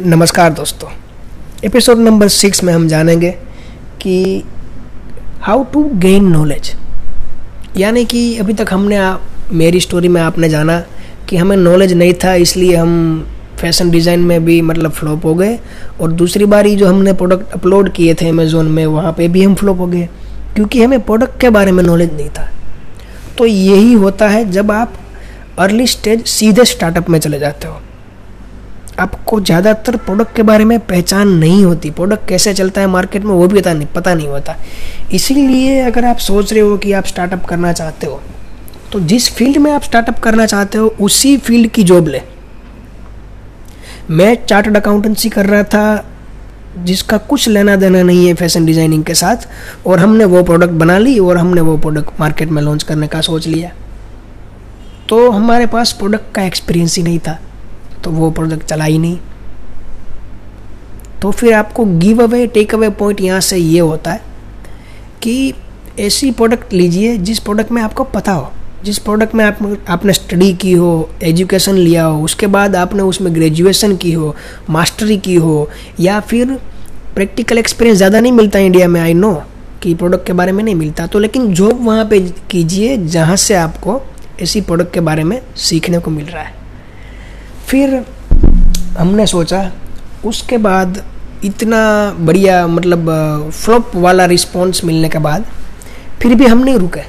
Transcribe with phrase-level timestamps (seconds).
[0.00, 0.88] नमस्कार दोस्तों।
[1.64, 3.30] Episode number six में हम जानेंगे
[4.02, 4.42] कि
[5.40, 6.70] हाउ टू गेन नॉलेज
[7.76, 9.16] यानी कि अभी तक हमने आ,
[9.52, 10.80] मेरी स्टोरी में आपने जाना
[11.28, 13.28] कि हमें नॉलेज नहीं था इसलिए हम
[13.60, 15.58] फ़ैशन डिज़ाइन में भी मतलब फ्लॉप हो गए।
[16.00, 19.54] और दूसरी बारी जो हमने प्रोडक्ट अपलोड किए थे अमेज़ोन में वहाँ पे भी हम
[19.54, 20.08] फ्लॉप हो गए
[20.54, 22.50] क्योंकि हमें प्रोडक्ट के बारे में नॉलेज नहीं था।
[23.38, 24.98] तो यही होता है जब आप
[25.58, 27.80] अर्ली स्टेज सीधे स्टार्टअप में चले जाते हो।
[29.00, 33.32] आपको ज़्यादातर प्रोडक्ट के बारे में पहचान नहीं होती। प्रोडक्ट कैसे चलता है मार्केट में,
[33.32, 34.56] वो भी पता नहीं पता नहीं होता।
[35.12, 38.20] इसीलिए अगर आप सोच रहे हो कि आप स्टार्टअप करना चाहते हो
[38.92, 42.20] तो जिस फ़ील्ड में आप स्टार्टअप करना चाहते हो, उसी फ़ील्ड की जॉब ले।
[44.10, 46.04] मैं चार्टर्ड अकाउंटेंसी कर रहा था,
[46.76, 49.48] जिसका कुछ लेना देना नहीं है फ़ैशन डिज़ाइनिंग के साथ,
[49.86, 53.20] और हमने वो प्रोडक्ट बना ली, और हमने वो प्रोडक्ट मार्केट में लॉन्च करने का
[53.20, 53.70] सोच लिया।
[55.08, 57.38] तो हमारे पास प्रोडक्ट का एक्सपीरियंस ही नहीं था।
[58.04, 59.18] तो वो प्रोडक्ट चला ही नहीं।
[61.22, 64.20] तो फिर आपको give away take away point यहाँ से ये होता है
[65.22, 65.54] कि
[66.00, 68.50] ऐसी प्रोडक्ट लीजिए जिस प्रोडक्ट में आपको पता हो,
[68.84, 73.34] जिस प्रोडक्ट में आप, आपने स्टडी की हो एजुकेशन लिया हो, उसके बाद आपने उसमें
[73.34, 74.34] ग्रेजुएशन की हो
[74.70, 75.68] मास्टरी की हो,
[76.00, 76.58] या फिर
[77.14, 79.32] प्रैक्टिकल एक्सपीरियंस ज़्यादा नहीं मिलता इंडिया में आई नो
[79.82, 83.54] कि प्रोडक्ट के बारे में नहीं मिलता। तो लेकिन जॉब वहाँ पे कीजिए जहाँ से
[83.54, 84.00] आपको
[84.42, 86.63] ऐसी प्रोडक्ट के बारे में सीखने को मिल रहा है।
[87.66, 88.04] फिर
[88.98, 89.70] हमने सोचा,
[90.24, 91.02] उसके बाद
[91.44, 91.80] इतना
[92.18, 93.10] बढ़िया मतलब
[93.52, 95.44] फ्लॉप वाला रिस्पॉन्स मिलने के बाद
[96.22, 97.00] फिर भी हम नहीं रुके।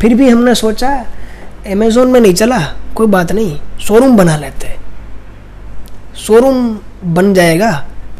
[0.00, 0.90] फिर भी हमने सोचा
[1.66, 2.58] अमेज़ोन में नहीं चला,
[2.94, 4.74] कोई बात नहीं शोरूम बना लेते।
[6.16, 6.78] शोरूम
[7.14, 7.72] बन जाएगा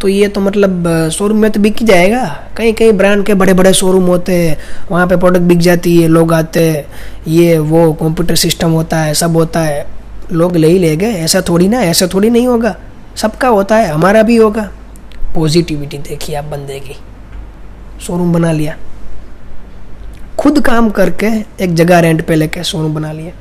[0.00, 2.24] तो ये तो मतलब शोरूम में तो बिक ही जाएगा।
[2.56, 4.56] कहीं कहीं ब्रांड के बड़े बड़े शोरूम होते हैं
[4.90, 6.84] वहाँ पे प्रोडक्ट बिक जाती है, लोग आते हैं
[7.28, 9.84] ये, वो कंप्यूटर सिस्टम होता है, सब होता है।
[10.32, 12.76] लोग ले ही ले गए। ऐसा थोड़ी ना, ऐसा थोड़ी नहीं होगा।
[13.16, 14.70] सबका होता है, हमारा भी होगा।
[15.34, 16.96] पॉजिटिविटी देखिए आप बंदे की।
[18.06, 18.76] शोरूम बना लिया।
[20.38, 21.26] खुद काम करके
[21.64, 23.32] एक जगह रेंट पे लेके शोरूम बना लिया।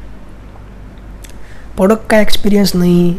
[1.75, 3.15] प्रोडक्ट का एक्सपीरियंस नहीं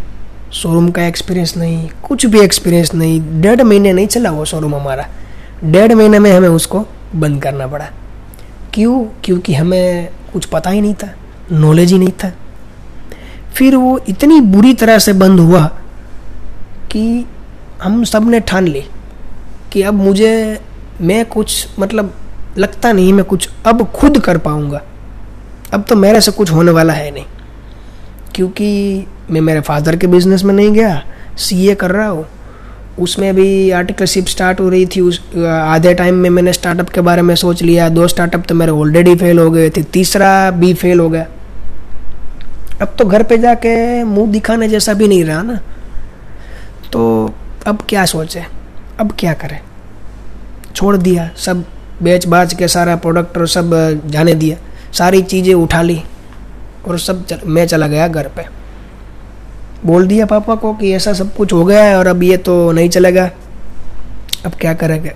[0.52, 5.08] शोरूम का एक्सपीरियंस नहीं, कुछ भी एक्सपीरियंस नहीं। डेढ़ महीने नहीं चला वो शोरूम हमारा।
[5.64, 6.86] डेढ़ महीने में हमें उसको
[7.16, 7.88] बंद करना पड़ा।
[8.74, 9.04] क्यों?
[9.24, 11.14] क्योंकि हमें कुछ पता ही नहीं था।
[11.52, 12.32] नॉलेज ही नहीं था।
[13.54, 15.64] फिर वो इतनी बुरी तरह से बंद हुआ
[16.92, 17.04] कि
[17.82, 18.82] हम सबने ठान ली
[19.72, 20.60] कि अब मुझे,
[21.00, 22.12] मैं कुछ मतलब
[22.58, 24.80] लगता नहीं मैं कुछ अब खुद कर पाऊँगा।
[25.72, 27.24] अब तो मेरे से कुछ होने वाला है नहीं,
[28.34, 31.02] क्योंकि मैं मेरे फादर के बिज़नेस में नहीं गया
[31.38, 32.26] सीए कर रहा हूँ।
[33.00, 37.22] उसमें भी आर्टिकलशिप स्टार्ट हो रही थी, उस आधे टाइम में मैंने स्टार्टअप के बारे
[37.22, 41.00] में सोच लिया, दो स्टार्टअप तो मेरे ऑलरेडी फेल हो गए थे, तीसरा भी फेल
[41.00, 41.26] हो गया।
[42.82, 43.72] अब तो घर पे जाके
[44.04, 45.59] मुँह दिखाने जैसा भी नहीं रहा ना।
[46.93, 47.34] तो
[47.66, 48.44] अब क्या सोचे?
[49.00, 49.60] अब क्या करें?
[50.75, 51.65] छोड़ दिया सब
[52.03, 53.71] बेच बाच के सारा प्रोडक्ट और सब
[54.06, 54.56] जाने दिया।
[54.92, 56.03] सारी चीज़ें उठा ली
[56.88, 58.47] और सब चल, मैं चला गया घर पे।
[59.87, 62.72] बोल दिया पापा को कि ऐसा सब कुछ हो गया है और अब ये तो
[62.72, 63.31] नहीं चलेगा।
[64.47, 65.12] अब क्या करेंगे?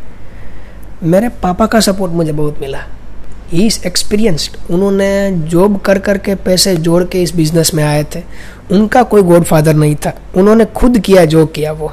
[1.03, 2.78] मेरे पापा का सपोर्ट मुझे बहुत मिला।
[3.52, 8.04] ही इज़ एक्सपीरियंस्ड उन्होंने जॉब कर कर के पैसे जोड़ के इस बिज़नेस में आए
[8.04, 8.22] थे।
[8.70, 11.92] उनका कोई गॉड फादर नहीं था। उन्होंने खुद किया जो किया वो।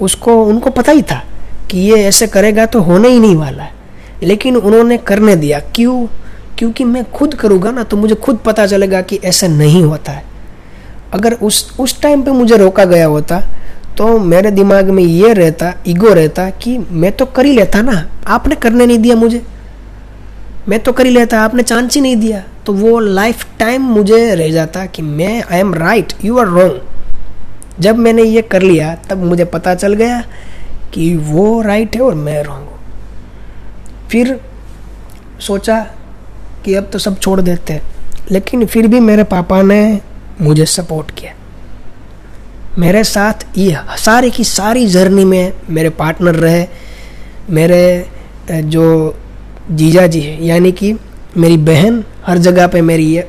[0.00, 1.24] उसको, उनको पता ही था
[1.70, 3.72] कि ये ऐसे करेगा तो होने ही नहीं वाला है।
[4.22, 6.06] लेकिन उन्होंने करने दिया। क्यों?
[6.58, 10.24] क्योंकि मैं खुद करूँगा ना तो मुझे खुद पता चलेगा कि ऐसा नहीं होता है।
[11.12, 13.40] अगर उस उस टाइम पे मुझे रोका गया होता
[13.96, 18.08] तो मेरे दिमाग में ये रहता ईगो रहता कि मैं तो कर ही लेता ना।
[18.26, 19.42] आपने करने नहीं दिया मुझे।
[20.68, 24.34] मैं तो कर ही लेता, आपने चांस ही नहीं दिया। तो वो लाइफ टाइम मुझे
[24.34, 28.94] रह जाता कि मैं I am right you are wrong जब मैंने ये कर लिया,
[29.10, 30.20] तब मुझे पता चल गया
[30.94, 32.78] कि वो राइट है और मैं रॉन्ग हूँ।
[34.10, 34.40] फिर
[35.40, 35.78] सोचा
[36.64, 37.82] कि अब तो सब छोड़ देते हैं।
[38.30, 40.00] लेकिन फिर भी मेरे पापा ने
[40.40, 41.32] मुझे सपोर्ट किया।
[42.78, 46.66] मेरे साथ ये सारी की सारी जर्नी में मेरे पार्टनर रहे,
[47.50, 48.06] मेरे
[48.50, 48.84] जो
[49.70, 50.94] जीजा जी है। यानी कि
[51.36, 53.28] मेरी बहन हर जगह पे मेरी ये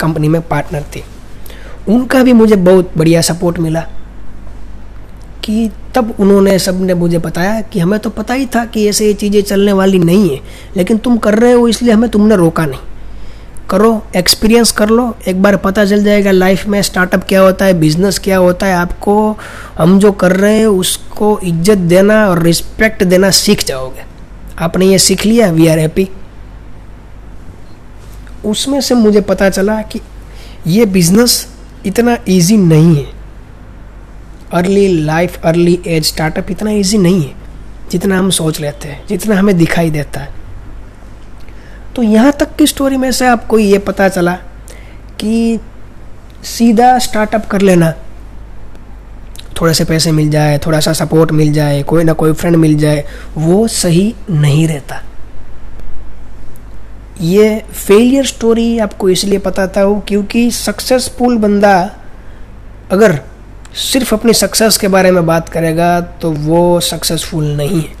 [0.00, 1.02] कंपनी में पार्टनर थी।
[1.88, 3.80] उनका भी मुझे बहुत बढ़िया सपोर्ट मिला
[5.44, 9.14] कि तब उन्होंने सबने मुझे बताया कि हमें तो पता ही था कि ऐसे ये
[9.14, 10.40] चीज़ें चलने वाली नहीं है,
[10.76, 12.88] लेकिन तुम कर रहे हो इसलिए हमें तुमने रोका नहीं।
[13.70, 17.78] करो एक्सपीरियंस कर लो, एक बार पता चल जाएगा लाइफ में स्टार्टअप क्या होता है
[17.80, 19.36] बिज़नेस क्या होता है, आपको
[19.78, 24.09] हम जो कर रहे हैं उसको इज़्ज़त देना और रिस्पेक्ट देना सीख जाओगे।
[24.60, 26.08] आपने ये सीख लिया वी आर हैप्पी
[28.44, 30.00] उसमें से मुझे पता चला कि
[30.66, 31.46] ये बिज़नेस
[31.86, 33.06] इतना इजी नहीं है।
[34.52, 37.34] Early life early age startup इतना इजी नहीं है,
[37.90, 40.28] जितना हम सोच लेते हैं, जितना हमें दिखाई देता है।
[41.96, 44.34] तो यहाँ तक की स्टोरी में से आपको ये पता चला
[45.20, 45.58] कि
[46.44, 47.92] सीधा स्टार्टअप कर लेना।
[49.60, 52.76] थोड़े से पैसे मिल जाए, थोड़ा सा सपोर्ट मिल जाए, कोई ना कोई फ्रेंड मिल
[52.78, 53.04] जाए,
[53.36, 55.02] वो सही नहीं रहता।
[57.20, 61.74] ये फेलियर स्टोरी आपको इसलिए बताता हूँ क्योंकि सक्सेसफुल बंदा
[62.92, 63.18] अगर
[63.76, 67.98] सिर्फ़ अपनी सक्सेस के बारे में बात करेगा तो वो सक्सेसफुल नहीं है।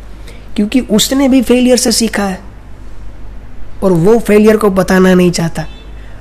[0.56, 2.40] क्योंकि उसने भी फेलियर से सीखा है
[3.82, 5.66] और वो फेलियर को बताना नहीं चाहता।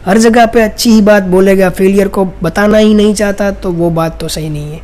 [0.06, 3.90] हर जगह पे अच्छी ही बात बोलेगा फेलियर को बताना ही नहीं चाहता तो वो
[3.92, 4.82] बात तो सही नहीं है।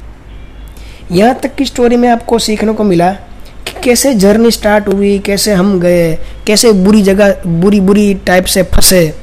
[1.11, 5.53] यहाँ तक की स्टोरी में आपको सीखने को मिला कि कैसे जर्नी स्टार्ट हुई, कैसे
[5.53, 6.13] हम गए,
[6.47, 9.13] कैसे बुरी जगह, बुरी बुरी टाइप से फंसे।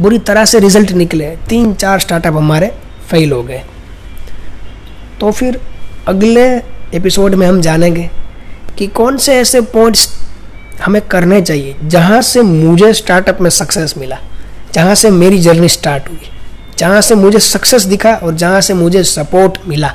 [0.00, 2.72] बुरी तरह से रिज़ल्ट निकले। तीन, चार स्टार्टअप हमारे
[3.10, 3.62] फेल हो गए।
[5.20, 5.60] तो फिर
[6.08, 6.46] अगले
[6.94, 8.08] एपिसोड में हम जानेंगे
[8.78, 10.08] कि कौन से ऐसे पॉइंट्स
[10.84, 14.18] हमें करने चाहिए जहाँ से मुझे स्टार्टअप में सक्सेस मिला,
[14.74, 16.30] जहाँ से मेरी जर्नी स्टार्ट हुई,
[16.78, 19.94] जहाँ से मुझे सक्सेस दिखा और जहाँ से मुझे सपोर्ट मिला।